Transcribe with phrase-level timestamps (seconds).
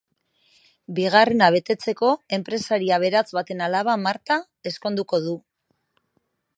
[0.99, 2.09] Bigarrena betetzeko
[2.39, 4.41] enpresari aberats baten alaba, Marta,
[4.73, 5.41] ezkonduko du.